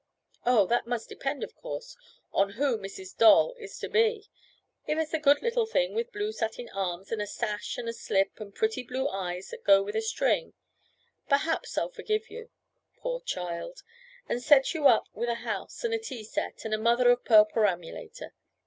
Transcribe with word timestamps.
"Oh, 0.47 0.65
that 0.65 0.87
must 0.87 1.09
depend, 1.09 1.43
of 1.43 1.55
course, 1.55 1.95
on 2.33 2.53
who 2.53 2.75
Mrs. 2.79 3.15
Doll 3.15 3.53
is 3.59 3.77
to 3.77 3.87
be! 3.87 4.31
If 4.87 4.97
it's 4.97 5.13
a 5.13 5.19
good 5.19 5.43
little 5.43 5.67
thing 5.67 5.93
with 5.93 6.11
blue 6.11 6.31
satin 6.31 6.69
arms, 6.69 7.11
and 7.11 7.21
a 7.21 7.27
sash 7.27 7.77
and 7.77 7.87
a 7.87 7.93
slip, 7.93 8.39
and 8.39 8.51
pretty 8.55 8.81
blue 8.81 9.07
eyes 9.09 9.49
that 9.49 9.63
go 9.63 9.83
with 9.83 9.95
a 9.95 10.01
string, 10.01 10.53
perhaps 11.29 11.77
I'll 11.77 11.91
forgive 11.91 12.31
you, 12.31 12.49
poor 12.97 13.21
child, 13.21 13.83
and 14.27 14.41
set 14.41 14.73
you 14.73 14.87
up 14.87 15.05
with 15.13 15.29
a 15.29 15.35
house, 15.45 15.83
and 15.83 15.93
a 15.93 15.99
tea 15.99 16.23
set, 16.23 16.65
and 16.65 16.73
a 16.73 16.79
mother 16.79 17.11
of 17.11 17.23
pearl 17.23 17.45
perambulator." 17.45 18.33